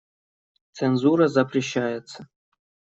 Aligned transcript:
Цензура 0.71 1.27
запрещается. 1.27 2.27